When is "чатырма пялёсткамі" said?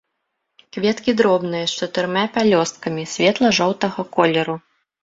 1.83-3.07